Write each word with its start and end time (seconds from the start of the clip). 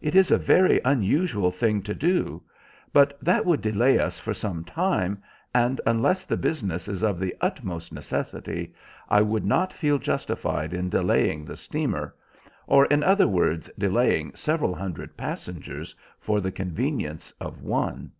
It 0.00 0.16
is 0.16 0.32
a 0.32 0.36
very 0.36 0.80
unusual 0.84 1.52
thing 1.52 1.80
to 1.82 1.94
do. 1.94 2.42
But 2.92 3.16
that 3.22 3.46
would 3.46 3.60
delay 3.60 4.00
us 4.00 4.18
for 4.18 4.34
some 4.34 4.64
time, 4.64 5.22
and 5.54 5.80
unless 5.86 6.24
the 6.24 6.36
business 6.36 6.88
is 6.88 7.04
of 7.04 7.20
the 7.20 7.36
utmost 7.40 7.92
necessity, 7.92 8.74
I 9.08 9.22
would 9.22 9.44
not 9.44 9.72
feel 9.72 9.98
justified 10.00 10.74
in 10.74 10.88
delaying 10.88 11.44
the 11.44 11.54
steamer, 11.56 12.16
or 12.66 12.86
in 12.86 13.04
other 13.04 13.28
words 13.28 13.70
delaying 13.78 14.34
several 14.34 14.74
hundred 14.74 15.16
passengers 15.16 15.94
for 16.18 16.40
the 16.40 16.50
convenience 16.50 17.32
of 17.40 17.62
one. 17.62 18.10